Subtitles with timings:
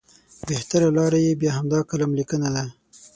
[0.47, 2.63] بهتره لاره یې بیا همدا کالم لیکنه ده.